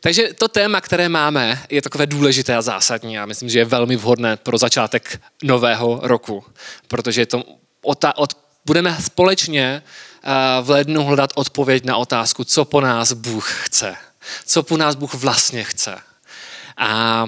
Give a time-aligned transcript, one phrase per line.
[0.00, 3.14] Takže to téma, které máme, je takové důležité a zásadní.
[3.14, 6.44] Já myslím, že je velmi vhodné pro začátek nového roku,
[6.88, 7.44] protože to
[7.82, 13.52] od, od, budeme společně uh, v lednu hledat odpověď na otázku, co po nás Bůh
[13.64, 13.96] chce.
[14.46, 15.98] Co po nás Bůh vlastně chce.
[16.76, 17.24] A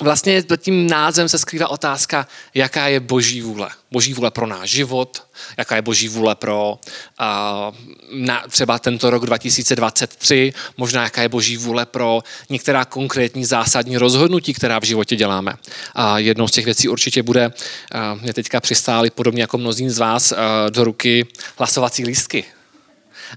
[0.00, 3.70] vlastně pod tím názvem se skrývá otázka, jaká je boží vůle.
[3.90, 5.22] Boží vůle pro náš život,
[5.56, 6.78] jaká je boží vůle pro
[7.20, 7.76] uh,
[8.12, 14.54] na, třeba tento rok 2023, možná jaká je boží vůle pro některá konkrétní zásadní rozhodnutí,
[14.54, 15.54] která v životě děláme.
[15.94, 19.98] A jednou z těch věcí určitě bude, uh, mě teďka přistály podobně jako mnozí z
[19.98, 20.38] vás, uh,
[20.70, 21.26] do ruky
[21.58, 22.44] hlasovací lístky.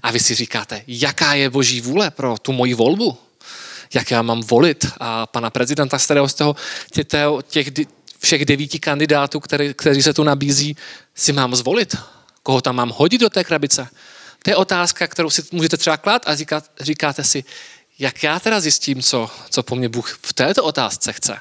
[0.02, 3.18] A vy si říkáte, jaká je boží vůle pro tu moji volbu?
[3.94, 6.56] Jak já mám volit a pana prezidenta, z kterého z toho,
[6.90, 7.06] těch,
[7.48, 7.68] těch
[8.18, 10.76] všech devíti kandidátů, který, kteří se tu nabízí,
[11.14, 11.96] si mám zvolit.
[12.42, 13.88] Koho tam mám hodit do té krabice?
[14.42, 17.44] To je otázka, kterou si můžete třeba klát a říkat, říkáte si,
[17.98, 21.36] jak já teda zjistím, co, co po mně Bůh v této otázce chce.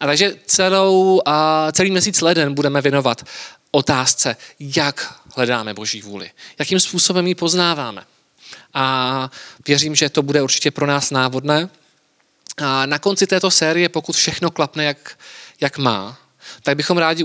[0.00, 3.24] A takže celou, a celý měsíc leden budeme věnovat
[3.70, 6.30] otázce, jak hledáme Boží vůli.
[6.58, 8.04] Jakým způsobem ji poznáváme
[8.74, 9.30] a
[9.66, 11.68] věřím, že to bude určitě pro nás návodné.
[12.58, 15.18] A na konci této série, pokud všechno klapne, jak,
[15.60, 16.18] jak má,
[16.62, 17.24] tak bychom rádi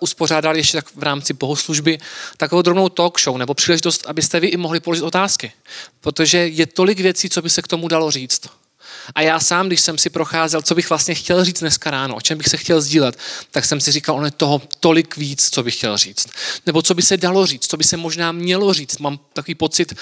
[0.00, 1.98] uspořádali ještě tak v rámci bohoslužby
[2.36, 5.52] takovou drobnou talk show nebo příležitost, abyste vy i mohli položit otázky.
[6.00, 8.40] Protože je tolik věcí, co by se k tomu dalo říct.
[9.14, 12.20] A já sám, když jsem si procházel, co bych vlastně chtěl říct dneska ráno, o
[12.20, 13.18] čem bych se chtěl sdílet,
[13.50, 16.28] tak jsem si říkal, ono je toho tolik víc, co bych chtěl říct.
[16.66, 18.98] Nebo co by se dalo říct, co by se možná mělo říct.
[18.98, 19.94] Mám takový pocit,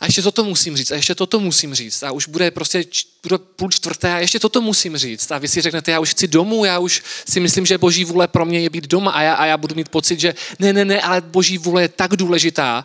[0.00, 2.02] a ještě toto musím říct, a ještě toto musím říct.
[2.02, 2.84] A už bude prostě
[3.22, 5.30] bude půl čtvrté a ještě toto musím říct.
[5.30, 8.28] A vy si řeknete, já už chci domů, já už si myslím, že boží vůle
[8.28, 10.84] pro mě je být doma a já, a já budu mít pocit, že ne, ne,
[10.84, 12.84] ne, ale boží vůle je tak důležitá,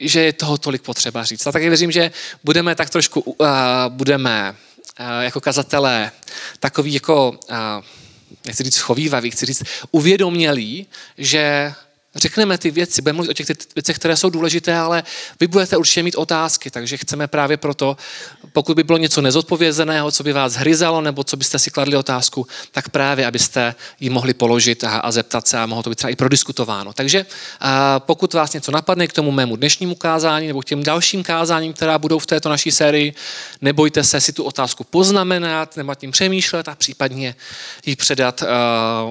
[0.00, 1.46] že je toho tolik potřeba říct.
[1.46, 2.10] A taky věřím, že
[2.44, 3.48] budeme tak trošku, uh,
[3.88, 4.56] budeme
[5.00, 6.10] uh, jako kazatelé
[6.60, 7.56] takový jako, uh,
[8.46, 10.86] nechci říct schovývavý, chci říct uvědomělý,
[11.18, 11.74] že
[12.16, 15.02] řekneme ty věci, budeme mluvit o těch věcech, které jsou důležité, ale
[15.40, 17.96] vy budete určitě mít otázky, takže chceme právě proto,
[18.52, 22.46] pokud by bylo něco nezodpovězeného, co by vás hryzalo, nebo co byste si kladli otázku,
[22.72, 26.10] tak právě, abyste ji mohli položit a, a zeptat se a mohlo to být třeba
[26.10, 26.92] i prodiskutováno.
[26.92, 27.26] Takže
[27.60, 31.72] a pokud vás něco napadne k tomu mému dnešnímu kázání nebo k těm dalším kázáním,
[31.72, 33.14] která budou v této naší sérii,
[33.60, 37.34] nebojte se si tu otázku poznamenat nebo tím přemýšlet a případně
[37.86, 38.48] ji předat uh,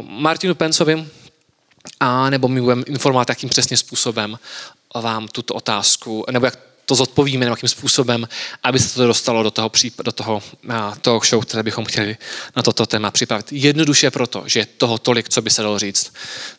[0.10, 1.06] Martinu Pencovi,
[2.00, 4.40] a nebo my budeme informovat, jakým přesně způsobem
[4.96, 8.28] vám tuto otázku, nebo jak to zodpovíme, nebo jakým způsobem,
[8.64, 9.72] aby se to dostalo do toho,
[10.04, 10.44] do toho,
[11.02, 12.18] toho show, které bychom chtěli
[12.56, 13.46] na toto téma připravit.
[13.52, 16.14] Jednoduše proto, že je toho tolik, co by se dalo říct.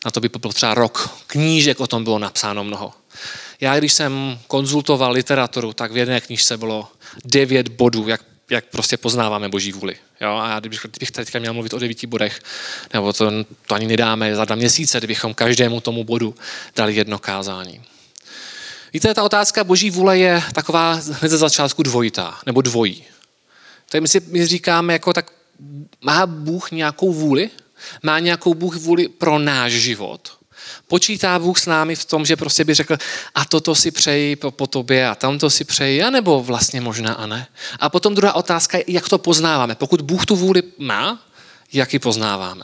[0.05, 1.09] Na to by byl třeba rok.
[1.27, 2.93] Knížek o tom bylo napsáno mnoho.
[3.61, 6.87] Já, když jsem konzultoval literaturu, tak v jedné knižce bylo
[7.25, 8.21] devět bodů, jak
[8.51, 9.95] jak prostě poznáváme boží vůli.
[10.21, 10.37] Jo?
[10.37, 12.39] A já kdybych, kdybych teďka měl mluvit o devíti bodech,
[12.93, 13.31] nebo to,
[13.67, 16.35] to ani nedáme za dva měsíce, kdybychom každému tomu bodu
[16.75, 17.81] dali jedno kázání.
[18.93, 23.03] Víte, ta otázka boží vůle je taková hned ze začátku dvojitá, nebo dvojí.
[23.93, 25.31] Je, my si my říkáme, jako tak
[26.01, 27.49] má Bůh nějakou vůli?
[28.03, 30.37] Má nějakou Bůh vůli pro náš život?
[30.87, 32.97] Počítá Bůh s námi v tom, že prostě by řekl,
[33.35, 37.25] a toto si přeji po, po tobě a tamto si přeji, anebo vlastně možná a
[37.25, 37.47] ne.
[37.79, 39.75] A potom druhá otázka je, jak to poznáváme.
[39.75, 41.21] Pokud Bůh tu vůli má,
[41.73, 42.63] jak ji poznáváme.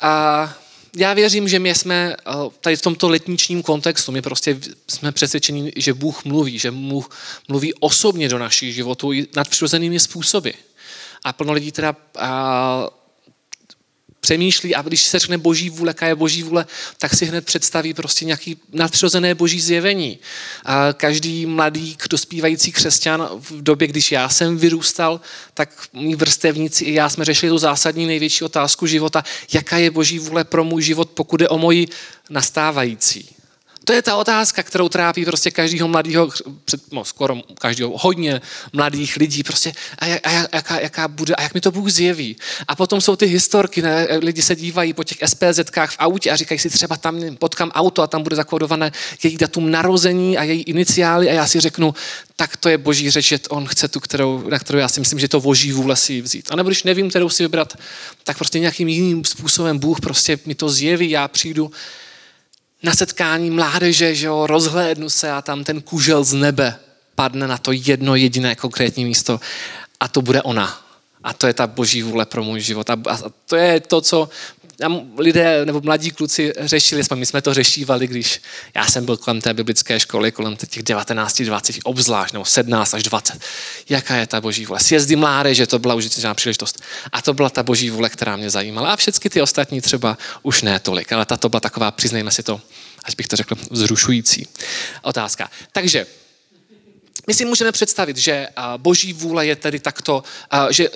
[0.00, 0.54] A
[0.96, 5.72] já věřím, že my jsme eh, tady v tomto letničním kontextu, my prostě jsme přesvědčeni,
[5.76, 7.10] že Bůh mluví, že Bůh
[7.48, 10.50] mluví osobně do našich životů nadpřirozenými způsoby.
[11.24, 11.96] A plno lidí teda
[14.28, 16.66] přemýšlí a když se řekne boží vůle, jaká je boží vůle,
[16.98, 20.18] tak si hned představí prostě nějaký nadpřirozené boží zjevení.
[20.64, 25.20] A každý mladý dospívající křesťan v době, když já jsem vyrůstal,
[25.54, 30.18] tak mý vrstevníci i já jsme řešili tu zásadní největší otázku života, jaká je boží
[30.18, 31.88] vůle pro můj život, pokud je o moji
[32.30, 33.37] nastávající.
[33.88, 36.28] To je ta otázka, kterou trápí prostě každého mladého,
[36.92, 38.40] no, skoro každého, hodně
[38.72, 39.42] mladých lidí.
[39.42, 42.36] Prostě a, jak, a jaká, jaká bude, a jak mi to Bůh zjeví.
[42.68, 44.06] A potom jsou ty historky, ne?
[44.20, 48.02] lidi se dívají po těch SPZkách v autě a říkají si třeba tam potkám auto
[48.02, 48.92] a tam bude zakódované
[49.22, 51.94] její datum narození a její iniciály a já si řeknu,
[52.36, 55.18] tak to je boží řeč, že on chce tu, kterou, na kterou já si myslím,
[55.18, 56.48] že to boží vůle si vzít.
[56.50, 57.72] A nebo když nevím, kterou si vybrat,
[58.24, 61.70] tak prostě nějakým jiným způsobem Bůh prostě mi to zjeví, já přijdu
[62.82, 66.78] na setkání mládeže, že jo, rozhlédnu se a tam ten kužel z nebe
[67.14, 69.40] padne na to jedno jediné konkrétní místo
[70.00, 70.80] a to bude ona.
[71.24, 72.90] A to je ta boží vůle pro můj život.
[72.90, 72.96] A,
[73.46, 74.28] to je to, co
[74.80, 78.42] tam lidé nebo mladí kluci řešili, my jsme to řešívali, když
[78.74, 83.02] já jsem byl kolem té biblické školy, kolem těch 19, 20, obzvlášť, nebo 17 až
[83.02, 83.40] 20.
[83.88, 84.80] Jaká je ta boží vůle?
[84.80, 86.82] Sjezdy mládeže, to byla užitečná příležitost.
[87.12, 88.92] A to byla ta boží vůle, která mě zajímala.
[88.92, 92.42] A všechny ty ostatní třeba už ne tolik, ale ta to byla taková, přiznejme si
[92.42, 92.60] to,
[93.04, 94.46] až bych to řekl, vzrušující
[95.02, 95.50] otázka.
[95.72, 96.06] Takže
[97.26, 100.22] my si můžeme představit, že boží vůle je tedy takto,
[100.70, 100.88] že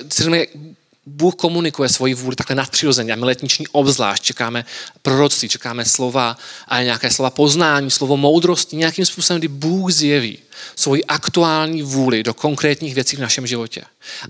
[1.07, 4.65] Bůh komunikuje svoji vůli takhle nadpřirozeně a my letniční obzvlášť čekáme
[5.03, 6.37] proroctví, čekáme slova
[6.69, 10.39] a nějaké slova poznání, slovo moudrosti, nějakým způsobem, kdy Bůh zjeví
[10.77, 13.83] svoji aktuální vůli do konkrétních věcí v našem životě.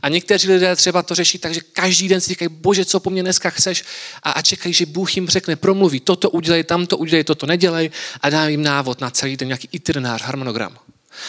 [0.02, 3.10] A někteří lidé třeba to řeší tak, že každý den si říkají, bože, co po
[3.10, 3.84] mně dneska chceš
[4.22, 7.90] a, a čekají, že Bůh jim řekne, promluví, toto udělej, tamto udělej, toto nedělej
[8.20, 10.78] a dá jim návod na celý den, nějaký itinerář, harmonogram.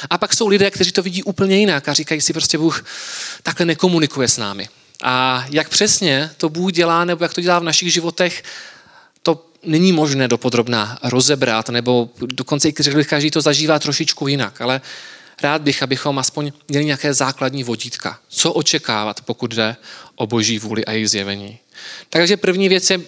[0.10, 2.86] A pak jsou lidé, kteří to vidí úplně jinak a říkají si prostě, Bůh
[3.44, 4.70] takhle nekomunikuje s námi.
[5.02, 8.44] A jak přesně to Bůh dělá, nebo jak to dělá v našich životech,
[9.24, 12.74] to není možné dopodrobná rozebrat, nebo dokonce i
[13.04, 14.82] každý to zažívá trošičku jinak, ale
[15.44, 18.20] rád bych, abychom aspoň měli nějaké základní vodítka.
[18.28, 19.76] Co očekávat, pokud jde
[20.16, 21.60] o boží vůli a její zjevení.
[22.10, 23.02] Takže první věc je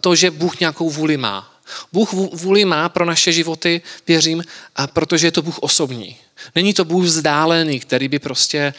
[0.00, 1.54] to, že Bůh nějakou vůli má.
[1.92, 4.44] Bůh vůli má pro naše životy, věřím,
[4.76, 6.16] a protože je to Bůh osobní.
[6.54, 8.74] Není to Bůh vzdálený, který by prostě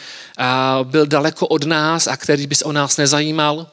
[0.82, 3.70] byl daleko od nás a který by se o nás nezajímal.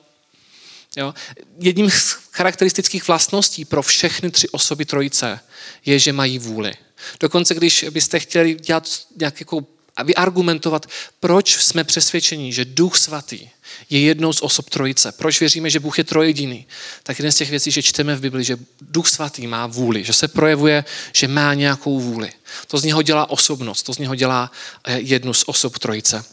[0.95, 1.13] Jo?
[1.59, 5.39] Jedním z charakteristických vlastností pro všechny tři osoby trojice
[5.85, 6.73] je, že mají vůli.
[7.19, 9.65] Dokonce, když byste chtěli dělat nějak jako
[9.97, 10.85] a vyargumentovat,
[11.19, 13.49] proč jsme přesvědčeni, že Duch Svatý
[13.89, 15.11] je jednou z osob trojice.
[15.11, 16.65] Proč věříme, že Bůh je trojediný?
[17.03, 20.13] Tak jeden z těch věcí, že čteme v Bibli, že Duch Svatý má vůli, že
[20.13, 22.31] se projevuje, že má nějakou vůli.
[22.67, 24.51] To z něho dělá osobnost, to z něho dělá
[24.83, 26.23] eh, jednu z osob trojice.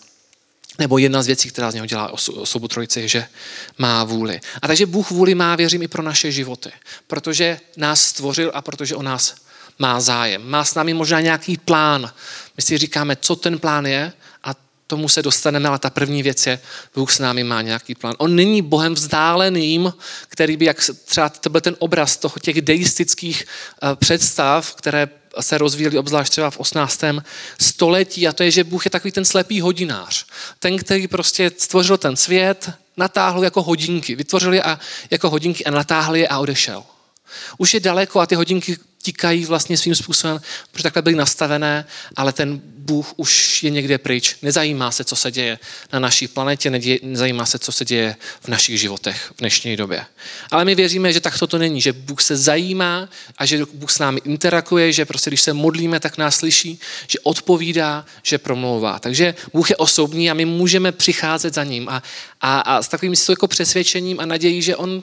[0.79, 3.27] Nebo jedna z věcí, která z něho dělá osobu trojice, je, že
[3.79, 4.41] má vůli.
[4.63, 6.71] A takže Bůh vůli má, věřím, i pro naše životy.
[7.07, 9.35] Protože nás stvořil a protože o nás
[9.79, 10.51] má zájem.
[10.51, 12.13] Má s námi možná nějaký plán.
[12.57, 14.13] My si říkáme, co ten plán je
[14.45, 14.55] a
[14.87, 16.59] tomu se dostaneme, ale ta první věc je,
[16.95, 18.15] Bůh s námi má nějaký plán.
[18.19, 19.93] On není Bohem vzdáleným,
[20.29, 25.09] který by, jak třeba to byl ten obraz toho těch deistických eh, představ, které
[25.41, 27.01] se rozvíjeli obzvlášť třeba v 18.
[27.61, 30.27] století a to je, že Bůh je takový ten slepý hodinář.
[30.59, 34.79] Ten, který prostě stvořil ten svět, natáhl jako hodinky, vytvořil je a,
[35.11, 36.85] jako hodinky a natáhl je a odešel.
[37.59, 40.41] Už je daleko a ty hodinky tikají vlastně svým způsobem,
[40.73, 41.85] protože takhle byly nastavené,
[42.17, 44.37] ale ten Bůh už je někde pryč.
[44.43, 45.59] Nezajímá se, co se děje
[45.93, 46.71] na naší planetě,
[47.03, 50.07] nezajímá se, co se děje v našich životech v dnešní době.
[50.51, 53.09] Ale my věříme, že takto to není, že Bůh se zajímá
[53.39, 57.19] a že Bůh s námi interakuje, že prostě když se modlíme, tak nás slyší, že
[57.23, 58.99] odpovídá, že promlouvá.
[58.99, 62.03] Takže Bůh je osobní a my můžeme přicházet za ním a,
[62.41, 65.03] a, a s takovým jako přesvědčením a nadějí, že on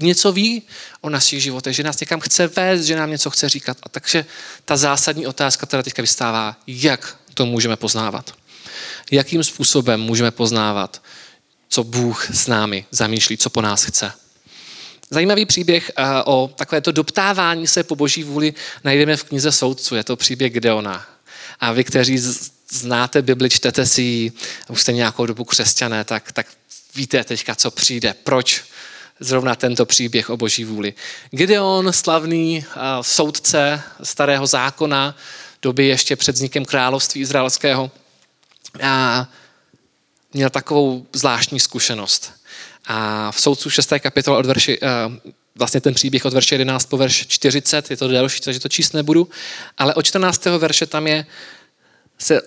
[0.00, 0.62] něco ví
[1.00, 3.78] o našich životech, že nás někam chce vést, že nám něco chce říkat.
[3.82, 4.24] A takže
[4.64, 8.34] ta zásadní otázka, která teďka vystává, jak to můžeme poznávat.
[9.10, 11.02] Jakým způsobem můžeme poznávat,
[11.68, 14.12] co Bůh s námi zamýšlí, co po nás chce.
[15.10, 18.54] Zajímavý příběh eh, o takovéto doptávání se po boží vůli
[18.84, 19.94] najdeme v knize Soudců.
[19.94, 21.06] Je to příběh Gedeona.
[21.60, 22.18] A vy, kteří
[22.70, 24.32] znáte Bibli, čtete si ji,
[24.68, 26.46] už jste nějakou dobu křesťané, tak, tak
[26.94, 28.14] víte teďka, co přijde.
[28.24, 28.64] Proč
[29.20, 30.94] zrovna tento příběh o boží vůli.
[31.30, 32.64] Gideon, slavný
[33.00, 35.16] soudce starého zákona,
[35.62, 37.90] doby ještě před vznikem království izraelského,
[38.82, 39.26] a
[40.32, 42.32] měl takovou zvláštní zkušenost.
[42.86, 43.92] A v soudcu 6.
[43.98, 44.78] kapitole od verši,
[45.54, 48.92] vlastně ten příběh od verše 11 po verš 40, je to delší, takže to číst
[48.92, 49.28] nebudu,
[49.78, 50.44] ale od 14.
[50.44, 51.26] verše tam je,
[52.18, 52.42] se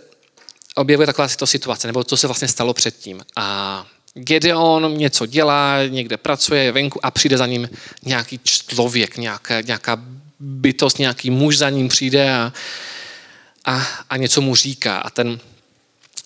[0.75, 3.25] objevuje taková situace, nebo co se vlastně stalo předtím.
[3.36, 3.86] A
[4.17, 7.69] Gedeon něco dělá, někde pracuje, je venku a přijde za ním
[8.05, 10.03] nějaký člověk, nějaká, nějaká
[10.39, 12.53] bytost, nějaký muž za ním přijde a,
[13.65, 14.97] a, a něco mu říká.
[14.97, 15.39] A ten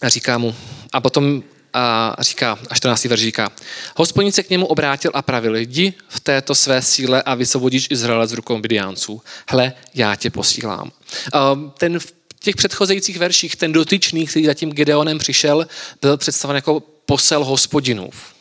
[0.04, 0.56] říká mu,
[0.94, 1.44] a potom
[1.74, 3.06] a říká, a 14.
[3.06, 3.52] verš říká,
[3.96, 8.28] hospodin se k němu obrátil a pravil, jdi v této své síle a vysvobodíš Izraele
[8.28, 9.22] z rukou Midiánců.
[9.50, 10.92] Hle, já tě posílám.
[11.78, 15.68] Ten v těch předchozejících verších, ten dotyčný, který za tím Gedeonem přišel,
[16.02, 18.34] byl představen jako posel hospodinův.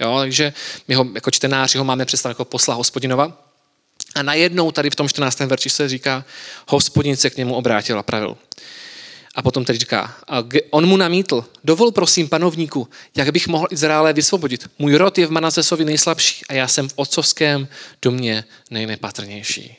[0.00, 0.52] Jo, takže
[0.88, 3.42] my ho jako čtenáři ho máme představit jako posla hospodinova.
[4.14, 5.40] A najednou tady v tom 14.
[5.40, 6.24] verši se říká,
[6.68, 8.36] hospodin se k němu obrátil a pravil.
[9.34, 10.16] A potom tady říká,
[10.70, 14.70] on mu namítl, dovol prosím panovníku, jak bych mohl Izraele vysvobodit.
[14.78, 17.68] Můj rod je v Manasesovi nejslabší a já jsem v otcovském
[18.02, 19.76] domě nejnepatrnější.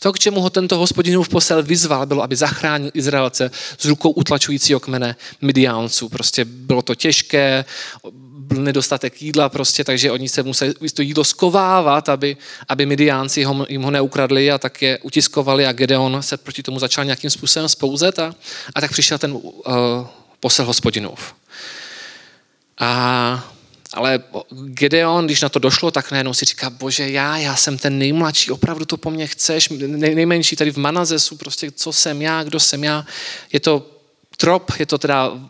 [0.00, 4.80] To, k čemu ho tento hospodinův posel vyzval, bylo, aby zachránil Izraelce z rukou utlačujícího
[4.80, 6.08] kmene Midiánců.
[6.08, 7.64] Prostě bylo to těžké,
[8.48, 12.36] byl nedostatek jídla prostě, takže oni se museli to jídlo skovávat, aby,
[12.68, 16.78] aby Midiánci ho, jim ho neukradli a tak je utiskovali a Gedeon se proti tomu
[16.78, 18.34] začal nějakým způsobem spouzet a,
[18.74, 19.42] a tak přišel ten uh,
[20.40, 21.34] posel hospodinův.
[22.78, 23.57] A
[23.94, 27.98] ale Gedeon, když na to došlo, tak najednou si říká, bože, já, já jsem ten
[27.98, 32.42] nejmladší, opravdu to po mně chceš, nej, nejmenší tady v Manazesu, prostě co jsem já,
[32.42, 33.06] kdo jsem já.
[33.52, 33.90] Je to
[34.36, 35.40] trop, je to teda uh,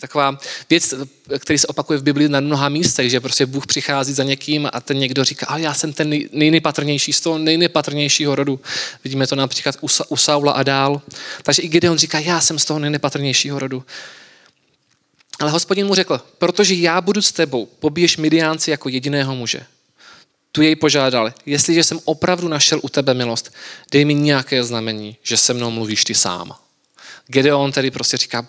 [0.00, 0.38] taková
[0.70, 0.94] věc,
[1.38, 4.80] který se opakuje v Biblii na mnoha místech, že prostě Bůh přichází za někým a
[4.80, 8.60] ten někdo říká, ale já jsem ten nej, nejnepatrnější z toho nejnepatrnějšího rodu.
[9.04, 11.02] Vidíme to například u, u Saula a dál.
[11.42, 13.84] Takže i Gideon říká, já jsem z toho nejnepatrnějšího rodu.
[15.40, 19.66] Ale hospodin mu řekl, protože já budu s tebou, pobiješ Midiánci jako jediného muže.
[20.52, 23.54] Tu jej požádal, jestliže jsem opravdu našel u tebe milost,
[23.90, 26.54] dej mi nějaké znamení, že se mnou mluvíš ty sám.
[27.26, 28.46] Gedeon tedy prostě říká,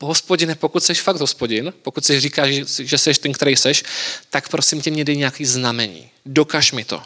[0.00, 3.84] hospodine, pokud jsi fakt hospodin, pokud si říkáš, že jsi ten, který seš,
[4.30, 6.10] tak prosím tě, mě dej nějaký znamení.
[6.26, 7.02] Dokaž mi to,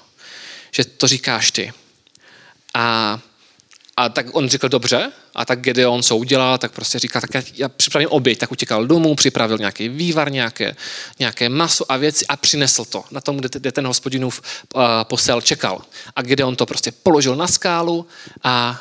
[0.71, 1.73] že to říkáš ty.
[2.75, 3.21] A
[3.97, 7.43] a tak on řekl, dobře, a tak Gedeon co udělal, tak prostě říká, tak já,
[7.55, 10.77] já připravím oběť, tak utěkal domů, připravil nějaký vývar, nějaké,
[11.19, 14.43] nějaké maso a věci a přinesl to na tom, kde, kde ten hospodinův
[14.75, 15.83] uh, posel čekal.
[16.17, 18.07] A Gedeon to prostě položil na skálu
[18.43, 18.81] a,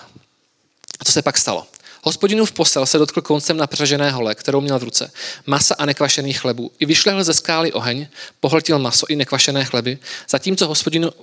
[0.99, 1.67] a to se pak stalo.
[2.05, 5.11] Hospodinův posel se dotkl koncem napřažené hole, kterou měl v ruce,
[5.45, 6.71] masa a nekvašených chlebů.
[6.79, 8.07] I vyšlehl ze skály oheň,
[8.39, 9.97] pohltil maso i nekvašené chleby,
[10.29, 11.13] zatímco hospodinův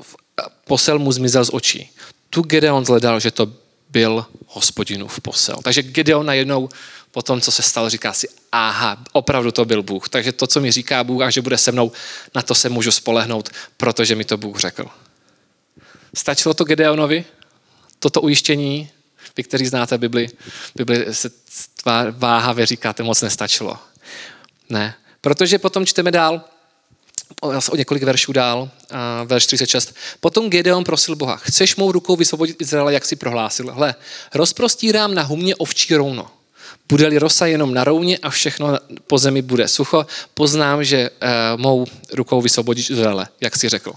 [0.66, 1.90] posel mu zmizel z očí.
[2.30, 3.52] Tu Gedeon zhledal, že to
[3.90, 5.56] byl hospodinův posel.
[5.64, 6.68] Takže Gideon najednou
[7.10, 10.08] po tom, co se stalo, říká si, aha, opravdu to byl Bůh.
[10.08, 11.92] Takže to, co mi říká Bůh a že bude se mnou,
[12.34, 14.86] na to se můžu spolehnout, protože mi to Bůh řekl.
[16.14, 17.24] Stačilo to Gedeonovi?
[17.98, 18.90] Toto ujištění,
[19.36, 20.28] vy, kteří znáte Bibli,
[20.74, 21.30] Bibli se
[22.12, 23.78] váhavě říkáte, moc nestačilo.
[24.68, 24.94] Ne.
[25.20, 26.44] Protože potom čteme dál,
[27.42, 28.70] o několik veršů dál,
[29.24, 29.94] verš 36.
[30.20, 33.72] Potom Gedeon prosil Boha, chceš mou rukou vysvobodit Izraela, jak si prohlásil?
[33.72, 33.94] Hle,
[34.34, 36.30] rozprostírám na humě ovčí rouno.
[36.88, 41.86] Bude-li rosa jenom na rouně a všechno po zemi bude sucho, poznám, že uh, mou
[42.12, 43.92] rukou vysvobodíš Izraele, jak si řekl.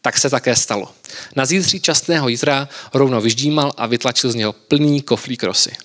[0.00, 0.92] Tak se také stalo.
[1.36, 5.76] Na zítří častného jítra rovno vyždímal a vytlačil z něho plný koflík rosy.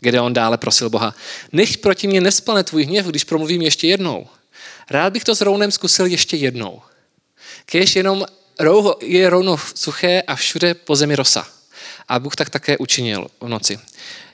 [0.00, 1.14] Gedeon dále prosil Boha,
[1.52, 4.26] nech proti mě nesplne tvůj hněv, když promluvím ještě jednou.
[4.90, 6.82] Rád bych to s rounem zkusil ještě jednou.
[7.64, 8.24] Kež jenom
[8.60, 11.48] rouho je rovno suché a všude po zemi rosa.
[12.08, 13.78] A Bůh tak také učinil v noci.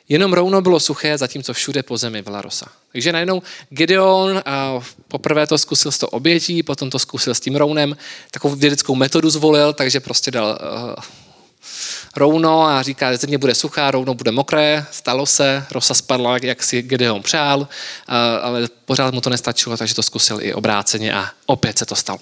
[0.08, 2.66] Jenom rouno bylo suché, zatímco všude po zemi byla rosa.
[2.92, 7.56] Takže najednou Gideon a poprvé to zkusil s to obětí, potom to zkusil s tím
[7.56, 7.96] rounem,
[8.30, 10.58] takovou vědeckou metodu zvolil, takže prostě dal
[10.96, 11.04] uh,
[12.16, 16.62] rouno a říká, že země bude suchá, rouno bude mokré, stalo se, rosa spadla, jak
[16.62, 17.68] si Gedeon přál,
[18.42, 22.20] ale pořád mu to nestačilo, takže to zkusil i obráceně a opět se to stalo.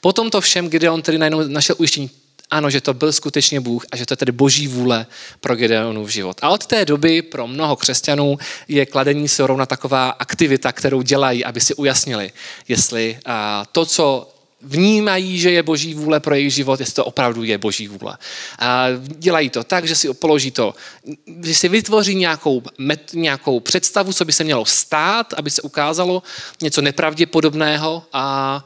[0.00, 2.10] Potom to všem Gedeon tedy najednou našel ujištění,
[2.50, 5.06] ano, že to byl skutečně Bůh a že to je tedy boží vůle
[5.40, 6.36] pro Gedeonův život.
[6.42, 8.38] A od té doby pro mnoho křesťanů
[8.68, 12.32] je kladení se rovna taková aktivita, kterou dělají, aby si ujasnili,
[12.68, 13.18] jestli
[13.72, 17.88] to, co vnímají, že je boží vůle pro jejich život, jestli to opravdu je boží
[17.88, 18.18] vůle.
[18.58, 20.74] A dělají to tak, že si položí to,
[21.44, 26.22] že si vytvoří nějakou, met, nějakou představu, co by se mělo stát, aby se ukázalo
[26.62, 28.64] něco nepravděpodobného a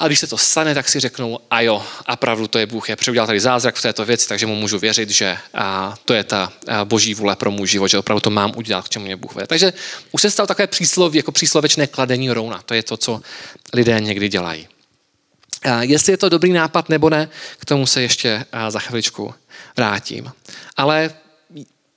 [0.00, 2.88] a když se to stane, tak si řeknou, a jo, a pravdu to je Bůh,
[2.88, 6.24] je přeudělal tady zázrak v této věci, takže mu můžu věřit, že a, to je
[6.24, 9.16] ta a, boží vůle pro můj život, že opravdu to mám udělat, k čemu mě
[9.16, 9.46] Bůh vede.
[9.46, 9.72] Takže
[10.12, 12.62] už se stalo takové přísloví, jako příslovečné kladení rouna.
[12.66, 13.20] To je to, co
[13.72, 14.68] lidé někdy dělají.
[15.80, 19.34] Jestli je to dobrý nápad nebo ne, k tomu se ještě za chviličku
[19.76, 20.32] vrátím.
[20.76, 21.14] Ale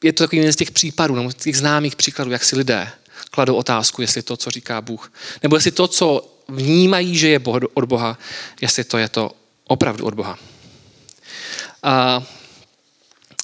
[0.04, 2.92] je to takový jeden z těch případů, nebo těch známých příkladů, jak si lidé
[3.32, 7.40] kladou otázku, jestli to, co říká Bůh, nebo jestli to, co vnímají, že je
[7.74, 8.18] od Boha,
[8.62, 9.32] jestli to je to
[9.68, 10.40] opravdu od Boha.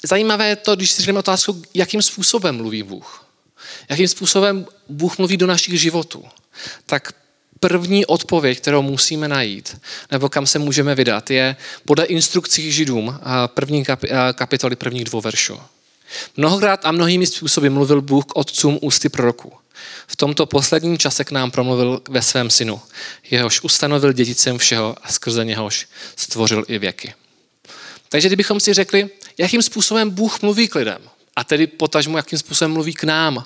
[0.06, 3.26] Zajímavé je to, když si řekneme otázku, jakým způsobem mluví Bůh.
[3.90, 6.26] Jakým způsobem Bůh mluví do našich životů.
[6.86, 7.14] Tak
[7.60, 13.84] první odpověď, kterou musíme najít, nebo kam se můžeme vydat, je podle instrukcí židům první
[14.34, 15.60] kapitoly prvních dvou veršů.
[16.38, 19.54] Mnohokrát a mnohými způsoby mluvil Bůh k otcům ústy proroků.
[20.08, 22.82] V tomto posledním čase k nám promluvil ve svém synu,
[23.32, 27.14] jehož ustanovil dědicem všeho a skrze něhož stvořil i věky.
[28.10, 31.02] Takže kdybychom si řekli, jakým způsobem Bůh mluví k lidem,
[31.36, 33.46] a tedy potažmu, jakým způsobem mluví k nám,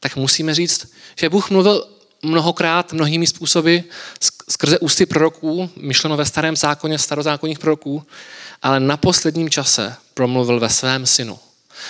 [0.00, 1.88] tak musíme říct, že Bůh mluvil
[2.22, 3.78] mnohokrát, mnohými způsoby,
[4.50, 8.06] skrze ústy proroků, myšleno ve starém zákoně, starozákonních proroků,
[8.62, 11.38] ale na posledním čase promluvil ve svém synu.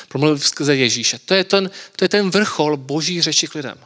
[0.09, 1.19] Promluvil skrze Ježíše.
[1.25, 3.79] To je ten, to je ten vrchol boží řeči k lidem.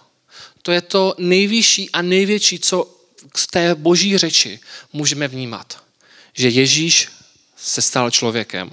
[0.62, 2.96] To je to nejvyšší a největší, co
[3.36, 4.60] z té boží řeči
[4.92, 5.82] můžeme vnímat.
[6.34, 7.08] Že Ježíš
[7.56, 8.70] se stal člověkem.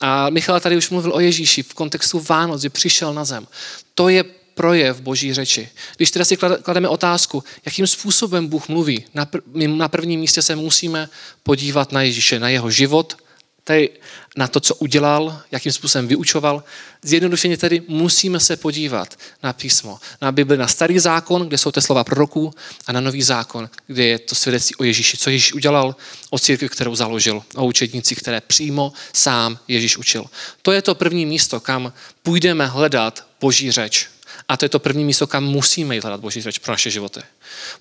[0.00, 3.46] A Michal tady už mluvil o Ježíši v kontextu Vánoc, že přišel na zem.
[3.94, 4.24] To je
[4.60, 5.68] projev boží řeči.
[5.96, 10.56] Když teda si klademe otázku, jakým způsobem Bůh mluví, na, pr- na prvním místě se
[10.56, 11.08] musíme
[11.42, 13.16] podívat na Ježíše, na jeho život,
[13.64, 13.90] tady
[14.36, 16.64] na to, co udělal, jakým způsobem vyučoval.
[17.02, 21.82] Zjednodušeně tedy musíme se podívat na písmo, na Bibli, na starý zákon, kde jsou ty
[21.82, 22.52] slova proroků,
[22.86, 25.96] a na nový zákon, kde je to svědectví o Ježíši, co Ježíš udělal,
[26.30, 30.24] o církvi, kterou založil, o učednících, které přímo sám Ježíš učil.
[30.62, 34.19] To je to první místo, kam půjdeme hledat Boží řeč.
[34.50, 37.20] A to je to první místo, kam musíme jít hledat Boží řeč pro naše životy.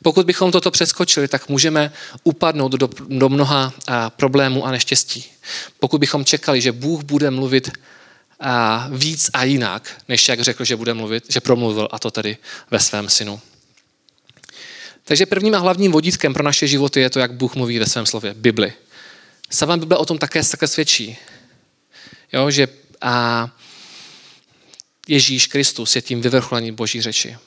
[0.04, 1.92] Pokud bychom toto přeskočili, tak můžeme
[2.24, 5.26] upadnout do, do mnoha a, problémů a neštěstí.
[5.80, 7.72] Pokud bychom čekali, že Bůh bude mluvit
[8.40, 12.38] a, víc a jinak, než jak řekl, že bude mluvit, že promluvil, a to tedy
[12.72, 13.42] ve svém synu.
[15.04, 18.06] Takže prvním a hlavním vodítkem pro naše životy je to, jak Bůh mluví ve svém
[18.06, 18.74] slově, Bibli.
[19.50, 21.18] Sama Bible o tom také, také svědčí.
[22.34, 22.68] Jo, že
[23.02, 23.50] a,
[25.10, 27.38] Ježíš Kristus je tím vyvrcholením boží řeči.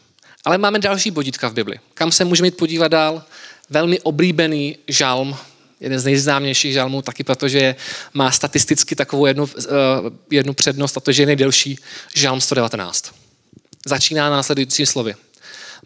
[0.44, 1.80] Ale máme další bodítka v Bibli.
[1.94, 3.24] Kam se můžeme jít podívat dál?
[3.70, 5.36] Velmi oblíbený žalm,
[5.80, 7.76] jeden z nejznámějších žalmů, taky protože
[8.14, 9.50] má statisticky takovou jednu, uh,
[10.30, 11.78] jednu přednost, a to, že je nejdelší
[12.14, 13.14] žalm 119.
[13.86, 15.14] Začíná následujícím slovy.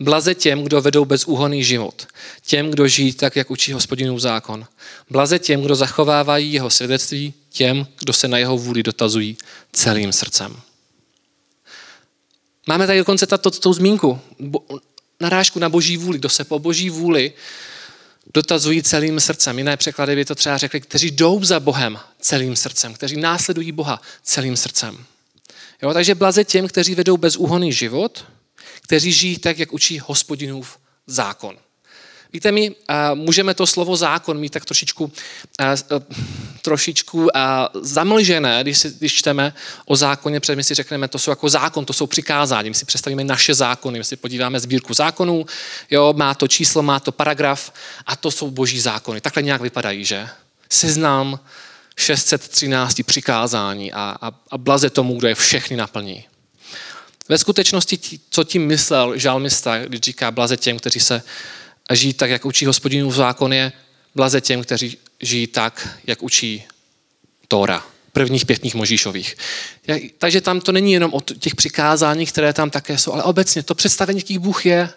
[0.00, 2.06] Blaze těm, kdo vedou bezúhonný život.
[2.46, 4.66] Těm, kdo žijí tak, jak učí hospodinův zákon.
[5.10, 7.34] Blaze těm, kdo zachovávají jeho svědectví.
[7.50, 9.36] Těm, kdo se na jeho vůli dotazují
[9.72, 10.56] celým srdcem.
[12.66, 14.64] Máme tady dokonce tato, tou zmínku, bo,
[15.20, 17.32] narážku na boží vůli, kdo se po boží vůli
[18.34, 19.58] dotazují celým srdcem.
[19.58, 24.00] Jiné překlady by to třeba řekli, kteří jdou za Bohem celým srdcem, kteří následují Boha
[24.22, 25.04] celým srdcem.
[25.82, 28.24] Jo, takže blaze těm, kteří vedou bezúhonný život,
[28.80, 31.58] kteří žijí tak, jak učí hospodinův zákon.
[32.36, 32.74] Víte, my
[33.14, 35.12] můžeme to slovo zákon mít tak trošičku,
[36.62, 37.28] trošičku
[37.80, 39.54] zamlžené, když, si, když čteme
[39.86, 42.84] o zákoně, protože my si řekneme, to jsou jako zákon, to jsou přikázání, my si
[42.84, 45.46] představíme naše zákony, my si podíváme sbírku zákonů,
[45.90, 47.72] jo, má to číslo, má to paragraf
[48.06, 49.20] a to jsou boží zákony.
[49.20, 50.28] Takhle nějak vypadají, že?
[50.70, 51.40] Seznam
[51.96, 56.24] 613 přikázání a, a, a blaze tomu, kdo je všechny naplní.
[57.28, 57.98] Ve skutečnosti,
[58.30, 61.22] co tím myslel žalmista, když říká blaze těm, kteří se
[61.88, 63.72] a žijí tak, jak učí hospodinův zákon, je
[64.14, 66.64] blaze těm, kteří žijí tak, jak učí
[67.48, 69.36] Tóra, prvních pětních Možíšových.
[70.18, 73.74] Takže tam to není jenom o těch přikázáních, které tam také jsou, ale obecně to
[73.74, 74.90] představení, jaký Bůh je,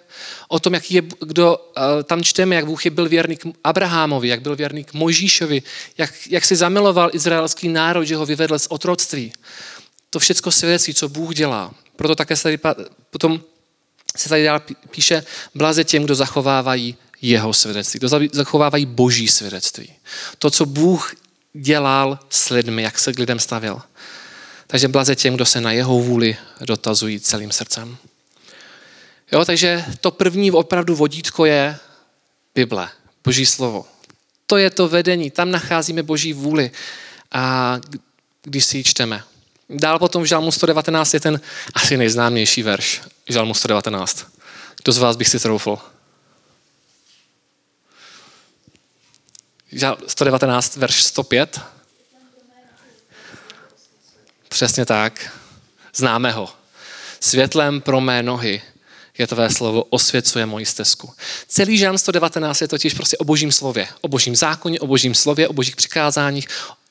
[0.48, 4.28] o tom, jaký je, kdo, eh, tam čteme, jak Bůh je byl věrný k Abrahamovi,
[4.28, 5.62] jak byl věrný k Možíšovi,
[5.98, 9.34] jak, jak si zamiloval izraelský národ, že ho vyvedl z otroctví.
[10.10, 11.74] To všechno svědectví, co Bůh dělá.
[11.96, 12.60] Proto také se tady
[13.10, 13.42] potom
[14.18, 15.24] se tady dál píše,
[15.56, 19.94] blaze těm, kdo zachovávají jeho svědectví, kdo zachovávají boží svědectví.
[20.40, 21.16] To, co Bůh
[21.54, 23.82] dělal s lidmi, jak se k lidem stavil.
[24.68, 27.98] Takže blaze těm, kdo se na jeho vůli dotazují celým srdcem.
[29.32, 31.78] Jo, takže to první opravdu vodítko je
[32.56, 32.90] Bible,
[33.24, 33.86] Boží slovo.
[34.46, 36.72] To je to vedení, tam nacházíme Boží vůli,
[37.32, 37.76] a
[38.44, 39.24] když si ji čteme.
[39.70, 41.42] Dál potom v Žalmu 119 je ten
[41.74, 43.02] asi nejznámější verš.
[43.30, 44.26] Žalmu 119.
[44.84, 45.78] Kdo z vás bych si troufl?
[49.72, 51.62] Žal 119, verš 105.
[54.50, 55.38] Přesně tak.
[55.96, 56.50] Známe ho.
[57.20, 58.62] Světlem pro mé nohy
[59.18, 61.14] je tvé slovo, osvěcuje moji stezku.
[61.48, 65.48] Celý žán 119 je totiž prostě o božím slově, o božím zákoně, o božím slově,
[65.48, 66.48] o božích přikázáních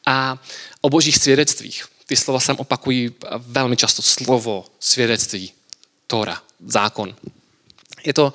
[0.06, 0.38] a
[0.80, 4.02] o božích svědectvích ty slova sem opakují velmi často.
[4.02, 5.52] Slovo, svědectví,
[6.06, 7.16] Tora, zákon.
[8.04, 8.32] Je to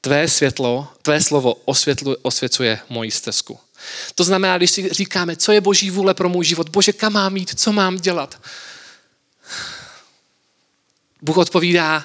[0.00, 3.58] tvé světlo, tvé slovo osvětlu, osvěcuje moji stezku.
[4.14, 7.36] To znamená, když si říkáme, co je boží vůle pro můj život, bože, kam mám
[7.36, 8.40] jít, co mám dělat,
[11.22, 12.04] Bůh odpovídá,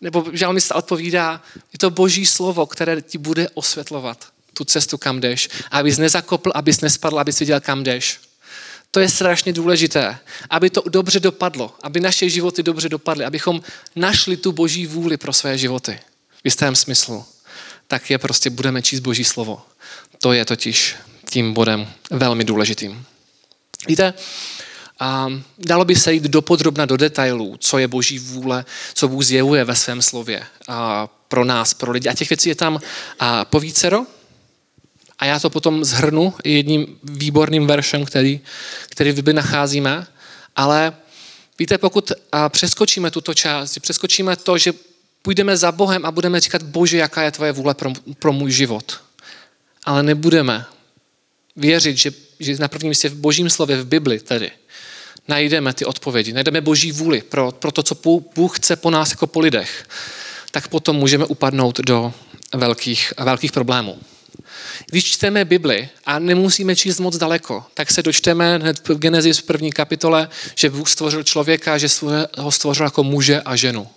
[0.00, 5.48] nebo žalmista odpovídá, je to boží slovo, které ti bude osvětlovat tu cestu, kam jdeš.
[5.70, 8.20] Abys nezakopl, abys nespadl, abys viděl, kam jdeš.
[8.94, 10.18] To je strašně důležité,
[10.50, 13.62] aby to dobře dopadlo, aby naše životy dobře dopadly, abychom
[13.96, 15.98] našli tu boží vůli pro své životy
[16.34, 17.24] v jistém smyslu.
[17.88, 19.62] Tak je prostě budeme číst boží slovo.
[20.18, 20.96] To je totiž
[21.30, 23.04] tím bodem velmi důležitým.
[23.88, 24.14] Víte,
[25.00, 25.28] a
[25.58, 29.64] dalo by se jít do podrobna do detailů, co je boží vůle, co Bůh zjevuje
[29.64, 32.08] ve svém slově a pro nás, pro lidi.
[32.08, 32.80] A těch věcí je tam
[33.18, 34.06] a povícero,
[35.22, 38.40] A já to potom zhrnu jedním výborným veršem, který,
[38.88, 40.06] který v Bibli nacházíme.
[40.56, 40.92] Ale
[41.58, 42.12] víte, pokud
[42.48, 44.72] přeskočíme tuto část, přeskočíme to, že
[45.22, 49.00] půjdeme za Bohem a budeme říkat, Bože, jaká je tvoje vůle pro, pro můj život.
[49.84, 50.64] Ale nebudeme
[51.56, 54.50] věřit, že, že na prvním místě v božím slově, v Bibli tedy,
[55.28, 57.94] najdeme ty odpovědi, najdeme boží vůli pro, pro to, co
[58.34, 59.88] Bůh chce po nás jako po lidech,
[60.50, 62.12] tak potom můžeme upadnout do
[62.54, 63.98] velkých, velkých problémů.
[64.86, 69.42] Když čteme Bibli a nemusíme číst moc daleko, tak se dočteme hned v Genesis v
[69.42, 71.88] první kapitole, že Bůh stvořil člověka, že
[72.38, 73.88] ho stvořil jako muže a ženu.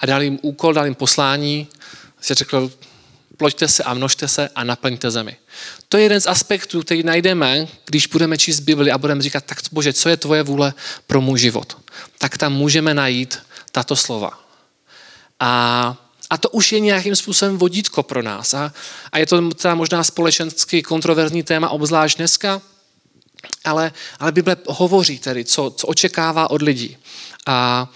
[0.00, 1.68] A dal jim úkol, dal jim poslání,
[2.26, 2.70] že řekl,
[3.36, 5.36] ploďte se a množte se a naplňte zemi.
[5.88, 9.58] To je jeden z aspektů, který najdeme, když budeme číst Bibli a budeme říkat, tak
[9.72, 10.74] bože, co je tvoje vůle
[11.06, 11.76] pro můj život?
[12.18, 13.38] Tak tam můžeme najít
[13.72, 14.30] tato slova.
[15.40, 15.96] A,
[16.30, 18.54] a to už je nějakým způsobem vodítko pro nás.
[18.54, 18.72] A,
[19.12, 22.62] a je to teda možná společensky kontroverzní téma, obzvlášť dneska,
[23.64, 26.96] ale, ale Bible hovoří tedy, co, co očekává od lidí.
[27.46, 27.88] A,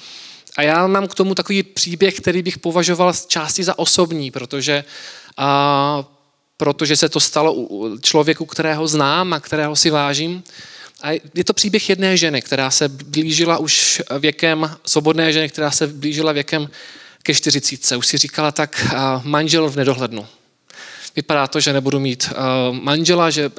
[0.57, 4.85] a já mám k tomu takový příběh, který bych považoval z části za osobní, protože
[5.37, 6.05] a
[6.57, 10.43] protože se to stalo u člověku, kterého znám a kterého si vážím.
[11.03, 15.87] A je to příběh jedné ženy, která se blížila už věkem, svobodné ženy, která se
[15.87, 16.69] blížila věkem
[17.31, 17.97] ke 40.
[17.97, 18.87] Už si říkala tak
[19.23, 20.27] manžel v nedohlednu.
[21.17, 22.33] Vypadá to, že nebudu mít
[22.71, 23.51] manžela, že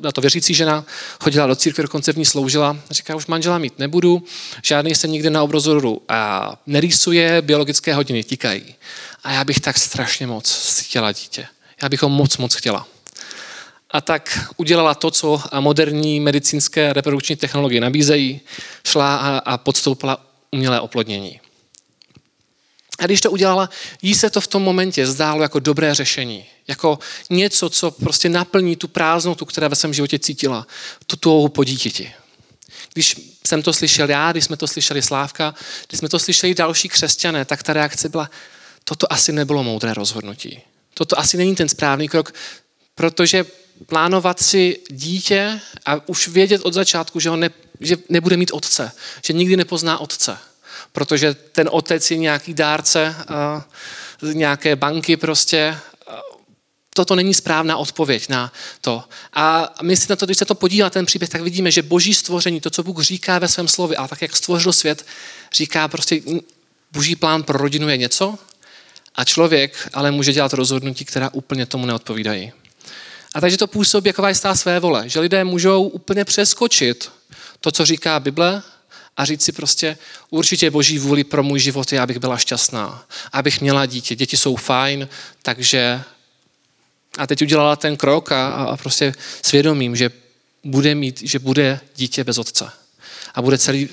[0.00, 0.84] na to věřící žena
[1.20, 2.76] chodila do církve, dokonce v ní sloužila.
[2.90, 4.22] Říká, už manžela mít nebudu,
[4.62, 6.02] žádný se nikdy na obrozoru
[6.66, 8.74] nerýsuje, biologické hodiny tikají.
[9.24, 11.46] A já bych tak strašně moc chtěla dítě.
[11.82, 12.86] Já bych ho moc, moc chtěla.
[13.90, 18.40] A tak udělala to, co moderní medicínské reprodukční technologie nabízejí,
[18.86, 21.40] šla a, a podstoupila umělé oplodnění.
[22.98, 23.70] A když to udělala,
[24.02, 26.44] jí se to v tom momentě zdálo jako dobré řešení.
[26.68, 26.98] Jako
[27.30, 30.66] něco, co prostě naplní tu prázdnotu, která ve svém životě cítila.
[31.06, 32.12] Tu touhu po dítěti.
[32.92, 35.54] Když jsem to slyšel já, když jsme to slyšeli Slávka,
[35.88, 38.30] když jsme to slyšeli další křesťané, tak ta reakce byla,
[38.84, 40.60] toto asi nebylo moudré rozhodnutí.
[40.94, 42.34] Toto asi není ten správný krok,
[42.94, 43.44] protože
[43.86, 48.92] plánovat si dítě a už vědět od začátku, že, ho ne, že nebude mít otce,
[49.24, 50.38] že nikdy nepozná otce,
[50.96, 53.16] protože ten otec je nějaký dárce
[54.20, 55.78] z nějaké banky prostě.
[56.94, 59.04] Toto není správná odpověď na to.
[59.32, 62.14] A my si na to, když se to podívá ten příběh, tak vidíme, že boží
[62.14, 65.06] stvoření, to, co Bůh říká ve svém slově, a tak, jak stvořil svět,
[65.52, 66.20] říká prostě,
[66.92, 68.38] boží plán pro rodinu je něco,
[69.14, 72.52] a člověk ale může dělat rozhodnutí, která úplně tomu neodpovídají.
[73.34, 77.12] A takže to působí jako své vole, že lidé můžou úplně přeskočit
[77.60, 78.62] to, co říká Bible
[79.16, 79.98] a říct si prostě,
[80.30, 84.16] určitě boží vůli pro můj život je, abych byla šťastná, abych měla dítě.
[84.16, 85.08] Děti jsou fajn,
[85.42, 86.02] takže
[87.18, 90.10] a teď udělala ten krok a, a prostě svědomím, že
[90.64, 92.70] bude mít, že bude dítě bez otce.
[93.34, 93.88] A bude celý,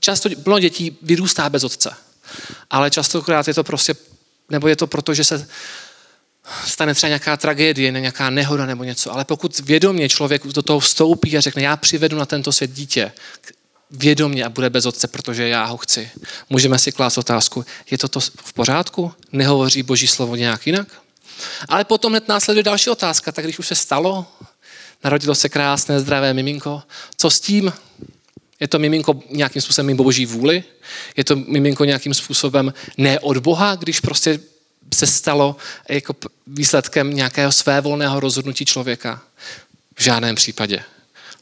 [0.00, 1.90] často plno dětí vyrůstá bez otce.
[2.70, 3.94] Ale častokrát je to prostě
[4.50, 5.48] nebo je to proto, že se
[6.66, 9.12] stane třeba nějaká tragédie, nějaká nehoda nebo něco.
[9.12, 13.12] Ale pokud vědomě člověk do toho vstoupí a řekne, já přivedu na tento svět dítě,
[13.90, 16.10] vědomě a bude bez otce, protože já ho chci.
[16.50, 19.12] Můžeme si klást otázku, je to to v pořádku?
[19.32, 20.88] Nehovoří boží slovo nějak jinak?
[21.68, 24.26] Ale potom hned následuje další otázka, tak když už se stalo,
[25.04, 26.82] narodilo se krásné, zdravé miminko,
[27.16, 27.72] co s tím?
[28.60, 30.64] Je to miminko nějakým způsobem boží vůli?
[31.16, 34.40] Je to miminko nějakým způsobem ne od Boha, když prostě
[34.94, 35.56] se stalo
[35.88, 39.22] jako výsledkem nějakého svévolného rozhodnutí člověka?
[39.94, 40.84] V žádném případě.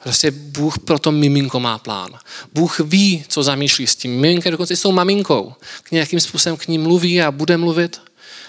[0.07, 2.19] Prostě Bůh pro to miminko má plán.
[2.55, 4.21] Bůh ví, co zamýšlí s tím.
[4.21, 5.53] Miminka dokonce s tou maminkou.
[5.83, 8.01] K nějakým způsobem k ní mluví a bude mluvit.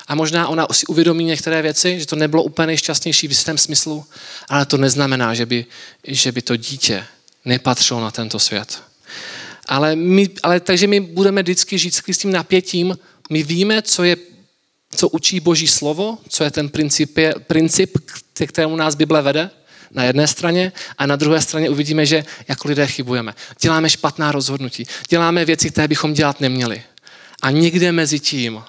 [0.07, 4.05] A možná ona si uvědomí některé věci, že to nebylo úplně nejšťastnější v jistém smyslu,
[4.49, 5.65] ale to neznamená, že by,
[6.03, 7.05] že by to dítě
[7.45, 8.83] nepatřilo na tento svět.
[9.67, 12.97] Ale, my, ale takže my budeme vždycky žít s tím napětím,
[13.29, 14.17] my víme, co je
[14.95, 17.17] co učí Boží slovo, co je ten princip,
[17.47, 17.97] princip,
[18.33, 19.49] k kterému nás Bible vede,
[19.91, 23.33] na jedné straně a na druhé straně uvidíme, že jako lidé chybujeme.
[23.61, 26.83] Děláme špatná rozhodnutí, děláme věci, které bychom dělat neměli.
[27.41, 28.63] A někde mezi tím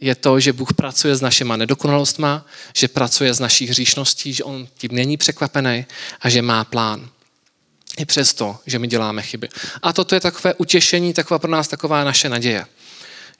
[0.00, 4.68] je to, že Bůh pracuje s našima nedokonalostma, že pracuje s naší hříšností, že On
[4.78, 5.86] tím není překvapený
[6.20, 7.08] a že má plán.
[7.98, 9.48] I přesto, že my děláme chyby.
[9.82, 12.66] A toto je takové utěšení, taková pro nás taková naše naděje.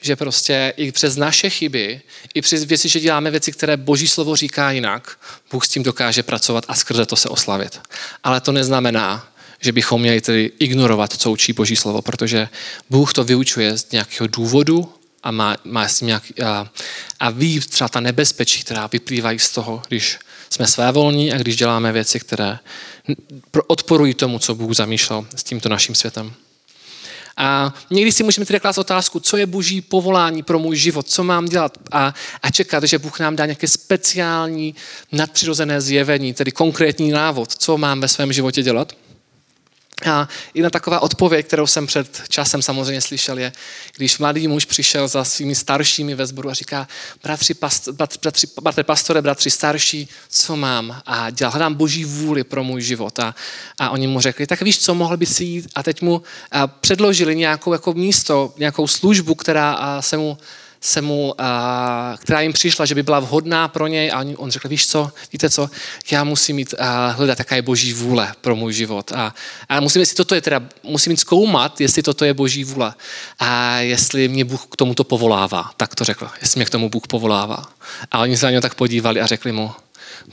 [0.02, 2.00] Že prostě i přes naše chyby,
[2.34, 5.18] i přes věci, že děláme věci, které Boží slovo říká jinak,
[5.50, 7.80] Bůh s tím dokáže pracovat a skrze to se oslavit.
[8.24, 9.28] Ale to neznamená,
[9.60, 12.48] že bychom měli tedy ignorovat, co učí Boží slovo, protože
[12.90, 16.70] Bůh to vyučuje z nějakého důvodu a má, má s tím nějaký, a,
[17.20, 20.18] a ví třeba ta nebezpečí, která vyplývají z toho, když
[20.50, 22.58] jsme svévolní a když děláme věci, které
[23.66, 26.34] odporují tomu, co Bůh zamýšlel s tímto naším světem.
[27.36, 31.24] A někdy si můžeme tedy klást otázku, co je boží povolání pro můj život, co
[31.24, 34.74] mám dělat a, a čekat, že Bůh nám dá nějaké speciální
[35.12, 38.92] nadpřirozené zjevení, tedy konkrétní návod, co mám ve svém životě dělat.
[40.04, 43.52] A jedna taková odpověď, kterou jsem před časem samozřejmě slyšel, je,
[43.96, 46.88] když mladý muž přišel za svými staršími ve sboru a říká,
[47.22, 48.18] bratři, past, bratři,
[48.60, 51.02] bratři pastore, bratři starší, co mám?
[51.06, 53.18] A dělal, hledám boží vůli pro můj život.
[53.18, 53.34] A,
[53.78, 56.66] a oni mu řekli, tak víš co, mohl by si jít a teď mu a
[56.66, 60.38] předložili nějakou jako místo, nějakou službu, která se mu
[60.80, 64.68] se mu, a, která jim přišla, že by byla vhodná pro něj a on řekl,
[64.68, 65.70] víš co, víte co,
[66.10, 69.12] já musím mít, a, hledat, jaká je boží vůle pro můj život.
[69.12, 69.34] A,
[69.68, 72.94] a musím, jestli toto je teda, musím mít zkoumat, jestli toto je boží vůle
[73.38, 75.70] a jestli mě Bůh k tomuto povolává.
[75.76, 77.64] Tak to řekl, jestli mě k tomu Bůh povolává.
[78.10, 79.72] A oni se na něj tak podívali a řekli mu,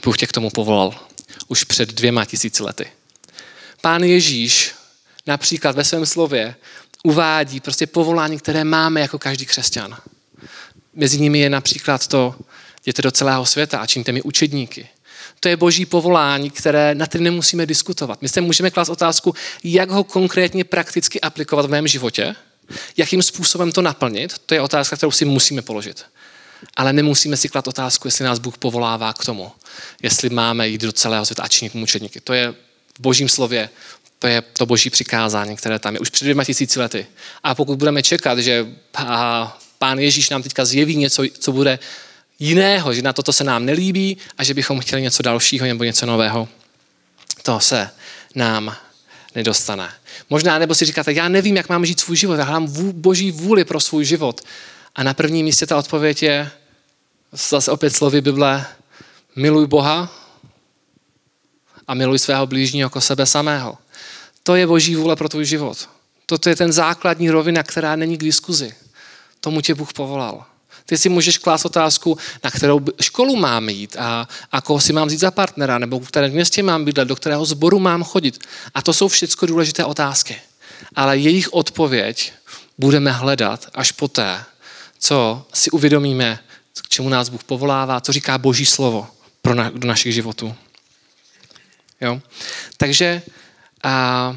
[0.04, 0.94] Bůh tě k tomu povolal
[1.48, 2.86] už před dvěma tisíci lety.
[3.80, 4.74] Pán Ježíš
[5.26, 6.54] například ve svém slově
[7.02, 9.96] uvádí prostě povolání, které máme jako každý křesťan.
[10.94, 12.34] Mezi nimi je například to,
[12.82, 14.88] jděte do celého světa a čiňte mi učedníky.
[15.40, 18.22] To je boží povolání, které, na které nemusíme diskutovat.
[18.22, 22.34] My se můžeme klást otázku, jak ho konkrétně prakticky aplikovat v mém životě,
[22.96, 26.04] jakým způsobem to naplnit, to je otázka, kterou si musíme položit.
[26.76, 29.52] Ale nemusíme si klát otázku, jestli nás Bůh povolává k tomu,
[30.02, 32.20] jestli máme jít do celého světa a činit mučedníky.
[32.20, 32.54] To je
[32.98, 33.70] v božím slově,
[34.18, 37.06] to je to boží přikázání, které tam je už před dvěma tisíci lety.
[37.42, 38.66] A pokud budeme čekat, že
[39.84, 41.78] pán Ježíš nám teďka zjeví něco, co bude
[42.38, 46.06] jiného, že na toto se nám nelíbí a že bychom chtěli něco dalšího nebo něco
[46.06, 46.48] nového.
[47.42, 47.90] To se
[48.34, 48.76] nám
[49.34, 49.92] nedostane.
[50.30, 53.64] Možná, nebo si říkáte, já nevím, jak mám žít svůj život, já hledám boží vůli
[53.64, 54.40] pro svůj život.
[54.94, 56.50] A na prvním místě ta odpověď je,
[57.32, 58.66] zase opět slovy Bible,
[59.36, 60.08] miluj Boha
[61.86, 63.78] a miluj svého blížního jako sebe samého.
[64.42, 65.88] To je boží vůle pro tvůj život.
[66.26, 68.74] Toto je ten základní rovina, která není k diskuzi
[69.44, 70.44] tomu tě Bůh povolal.
[70.86, 75.08] Ty si můžeš klást otázku, na kterou školu mám jít a, a koho si mám
[75.08, 78.38] vzít za partnera, nebo v kterém městě mám bydlet, do kterého sboru mám chodit.
[78.74, 80.36] A to jsou všechno důležité otázky.
[80.96, 82.32] Ale jejich odpověď
[82.78, 84.44] budeme hledat až poté,
[84.98, 86.38] co si uvědomíme,
[86.82, 89.06] k čemu nás Bůh povolává, co říká Boží slovo
[89.42, 90.54] pro na, do našich životů.
[92.00, 92.20] Jo?
[92.76, 93.22] Takže
[93.82, 94.36] a,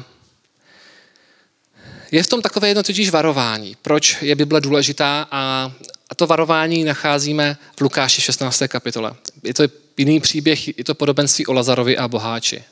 [2.12, 3.76] je v tom takové jedno totiž varování.
[3.82, 5.72] Proč je Bible důležitá a,
[6.10, 8.62] a to varování nacházíme v Lukáši 16.
[8.68, 9.14] kapitole.
[9.42, 9.64] Je to
[9.96, 12.64] jiný příběh, je to podobenství o Lazarovi a boháči.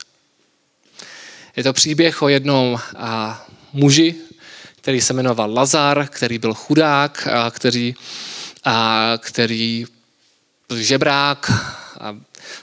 [1.55, 4.15] Je to příběh o jednom a, muži,
[4.75, 7.95] který se jmenoval Lazar, který byl chudák, a, který,
[8.63, 9.85] a, který
[10.67, 11.51] byl žebrák
[11.99, 12.15] a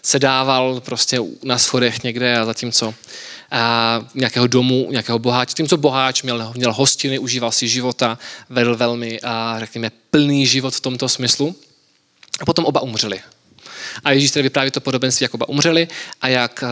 [0.02, 2.94] sedával prostě na schodech někde a zatímco
[4.14, 5.54] nějakého domu, nějakého boháče.
[5.54, 8.18] Tím, co boháč měl, měl hostiny, užíval si života,
[8.50, 9.20] vedl velmi,
[9.58, 11.56] řekněme, plný život v tomto smyslu.
[12.40, 13.20] A potom oba umřeli.
[14.04, 15.88] A Ježíš tedy vypráví to podobenství, jak oba umřeli
[16.20, 16.64] a jak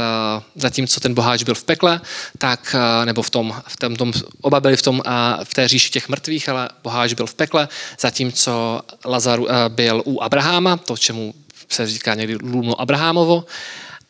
[0.54, 2.00] zatímco ten boháč byl v pekle,
[2.38, 5.02] tak, nebo v tom, v tom, tom oba byli v, tom,
[5.44, 7.68] v té říši těch mrtvých, ale boháč byl v pekle,
[8.00, 11.34] zatímco Lazar byl u Abraháma, to, čemu
[11.68, 13.44] se říká někdy lůno Abrahámovo.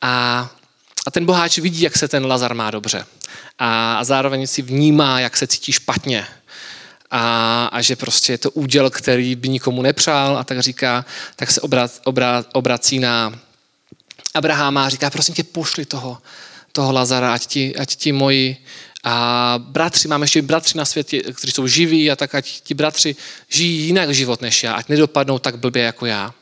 [0.03, 0.51] A
[1.07, 3.07] a ten boháč vidí, jak se ten Lazar má dobře.
[3.59, 6.27] A zároveň si vnímá, jak se cítí špatně.
[7.11, 11.05] A, a že prostě je to úděl, který by nikomu nepřál a tak říká,
[11.37, 13.39] tak se obrat, obrat, obrací na
[14.35, 16.19] Abraháma a říká, prosím tě, pošli toho,
[16.73, 18.57] toho Lazara, ať ti, ať ti moji
[19.05, 23.17] a bratři, máme ještě bratři na světě, kteří jsou živí a tak ať ti bratři
[23.49, 26.35] žijí jinak život než já, ať nedopadnou tak blbě jako já.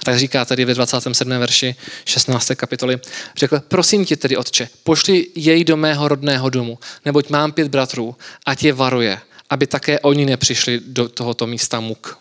[0.00, 1.30] A tak říká tady ve 27.
[1.30, 2.50] verši 16.
[2.56, 2.98] kapitoly,
[3.36, 8.16] řekl, prosím tě tedy, otče, pošli jej do mého rodného domu, neboť mám pět bratrů,
[8.46, 12.18] ať je varuje, aby také oni nepřišli do tohoto místa muk.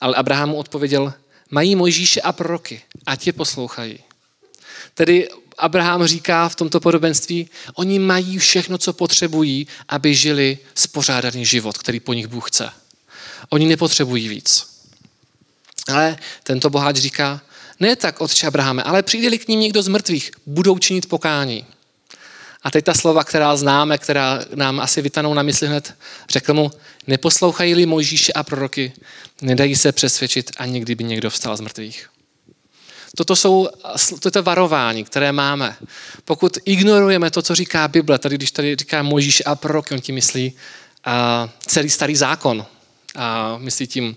[0.00, 1.12] Ale Abraham mu odpověděl,
[1.50, 3.98] mají Mojžíše a proroky, ať je poslouchají.
[4.94, 11.78] Tedy Abraham říká v tomto podobenství, oni mají všechno, co potřebují, aby žili spořádaný život,
[11.78, 12.70] který po nich Bůh chce.
[13.50, 14.73] Oni nepotřebují víc.
[15.88, 17.40] Ale tento boháč říká,
[17.80, 21.66] ne tak, otče Abrahame, ale přijde-li k ním někdo z mrtvých, budou činit pokání.
[22.62, 25.94] A teď ta slova, která známe, která nám asi vytanou na mysli hned,
[26.28, 26.70] řekl mu,
[27.06, 28.92] neposlouchají-li Mojžíše a proroky,
[29.42, 32.10] nedají se přesvědčit ani kdyby někdo vstal z mrtvých.
[33.16, 33.68] Toto jsou
[34.20, 35.76] toto varování, které máme.
[36.24, 40.14] Pokud ignorujeme to, co říká Bible, tady když tady říká Mojžíš a proroky, on tím
[40.14, 40.52] myslí
[41.04, 42.66] a celý starý zákon.
[43.16, 44.16] A myslí tím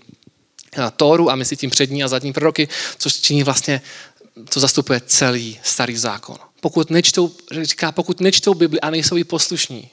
[0.96, 3.80] Tóru a myslí tím přední a zadní proroky, což činí vlastně
[4.48, 6.36] to zastupuje celý starý zákon.
[6.60, 9.90] Pokud nečtou, říká, pokud nečtou Bibli a nejsou jí poslušní,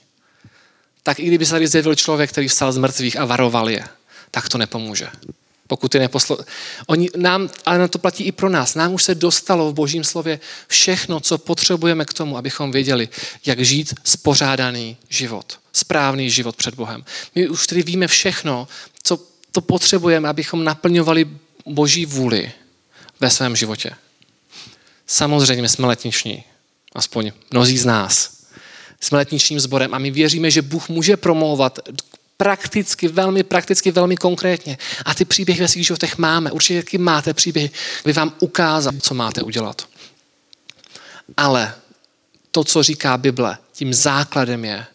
[1.04, 3.84] tak i kdyby se tady zjevil člověk, který vstal z mrtvých a varoval je,
[4.32, 5.08] tak to nepomůže.
[5.68, 6.38] Pokud ty neposlo...
[6.88, 8.76] Oni nám, ale na to platí i pro nás.
[8.76, 13.10] Nám už se dostalo v božím slově všechno, co potřebujeme k tomu, abychom věděli,
[13.46, 15.60] jak žít spořádaný život.
[15.74, 17.06] Správný život před Bohem.
[17.36, 18.68] My už tedy víme všechno,
[19.04, 19.20] co
[19.56, 21.30] to potřebujeme, abychom naplňovali
[21.66, 22.52] boží vůli
[23.20, 23.92] ve svém životě.
[25.08, 26.44] Samozřejmě jsme letniční,
[26.96, 28.32] aspoň mnozí z nás.
[29.00, 31.80] Jsme letničním sborem a my věříme, že Bůh může promlouvat
[32.38, 34.78] prakticky, velmi prakticky, velmi konkrétně.
[35.06, 36.52] A ty příběhy ve svých životech máme.
[36.52, 37.72] Určitě taky máte příběhy,
[38.06, 39.88] aby vám ukázal, co máte udělat.
[41.38, 41.74] Ale
[42.52, 44.86] to, co říká Bible, tím základem je,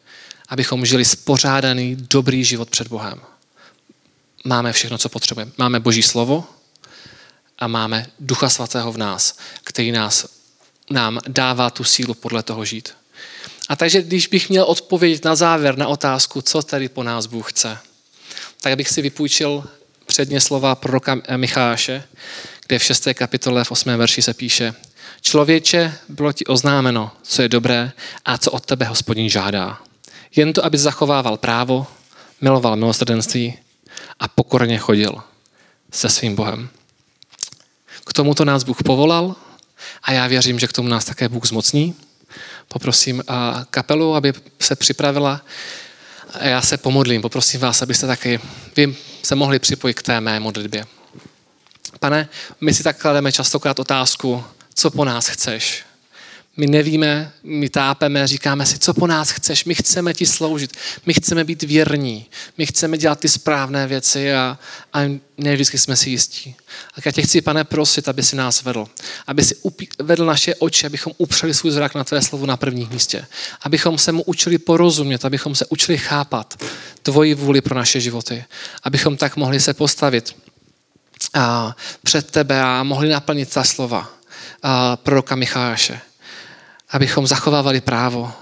[0.48, 3.20] abychom žili spořádaný, dobrý život před Bohem.
[4.44, 5.52] Máme všechno, co potřebujeme.
[5.58, 6.44] Máme Boží slovo
[7.58, 10.26] a máme Ducha Svatého v nás, který nás,
[10.90, 12.94] nám dává tu sílu podle toho žít.
[13.68, 17.52] A takže když bych měl odpovědět na závěr na otázku, co tady po nás Bůh
[17.52, 17.78] chce,
[18.60, 19.64] tak bych si vypůjčil
[20.06, 22.04] předně slova proroka Micháše,
[22.66, 23.08] kde v 6.
[23.14, 23.96] kapitole v 8.
[23.96, 24.74] verši se píše
[25.20, 27.92] Člověče, bylo ti oznámeno, co je dobré
[28.24, 29.78] a co od tebe hospodin žádá.
[30.36, 31.86] Jen to, aby zachovával právo,
[32.40, 33.58] miloval milosrdenství
[34.20, 35.22] a pokorně chodil
[35.92, 36.68] se svým Bohem.
[38.06, 39.36] K tomuto nás Bůh povolal
[40.02, 41.94] a já věřím, že k tomu nás také Bůh zmocní.
[42.68, 43.22] Poprosím
[43.70, 45.40] kapelu, aby se připravila.
[46.40, 47.22] A já se pomodlím.
[47.22, 48.40] Poprosím vás, abyste taky
[48.76, 50.86] vy se mohli připojit k té mé modlitbě.
[52.00, 52.28] Pane,
[52.60, 55.84] my si tak klademe častokrát otázku, co po nás chceš.
[56.56, 61.14] My nevíme, my tápeme, říkáme si, co po nás chceš, my chceme ti sloužit, my
[61.14, 62.26] chceme být věrní,
[62.58, 64.58] my chceme dělat ty správné věci a,
[64.92, 65.00] a
[65.38, 66.54] ne vždycky jsme si jistí.
[66.94, 68.88] A já tě chci, pane, prosit, aby si nás vedl,
[69.26, 72.88] aby si upí, vedl naše oči, abychom upřeli svůj zrak na tvé slovo na prvním
[72.88, 73.26] místě,
[73.62, 76.64] abychom se mu učili porozumět, abychom se učili chápat
[77.02, 78.44] tvoji vůli pro naše životy,
[78.82, 80.36] abychom tak mohli se postavit
[81.34, 84.10] a před tebe a mohli naplnit ta slova
[84.62, 86.00] a proroka Micháše
[86.90, 88.32] abychom zachovávali právo,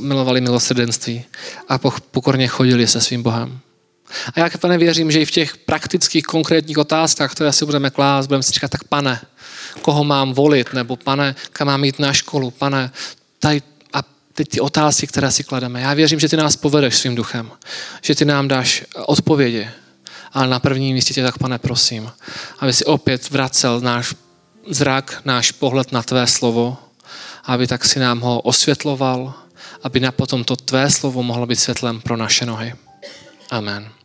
[0.00, 1.24] milovali milosrdenství
[1.68, 1.78] a
[2.10, 3.60] pokorně chodili se svým Bohem.
[4.34, 8.26] A já, pane, věřím, že i v těch praktických, konkrétních otázkách, které si budeme klást,
[8.26, 9.20] budeme si říkat, tak pane,
[9.82, 12.90] koho mám volit, nebo pane, kam mám jít na školu, pane,
[13.38, 14.02] tady, a
[14.34, 15.80] teď ty otázky, které si klademe.
[15.80, 17.50] Já věřím, že ty nás povedeš svým duchem,
[18.02, 19.70] že ty nám dáš odpovědi,
[20.32, 22.10] ale na prvním místě tě tak, pane, prosím,
[22.58, 24.14] aby si opět vracel náš
[24.68, 26.76] zrak, náš pohled na tvé slovo,
[27.44, 29.34] aby tak si nám ho osvětloval,
[29.82, 32.74] aby na potom to tvé slovo mohlo být světlem pro naše nohy.
[33.50, 34.01] Amen.